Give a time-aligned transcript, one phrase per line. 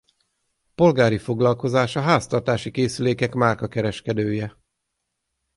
[0.75, 4.57] Polgári foglalkozása háztartási készülékek márka kereskedője.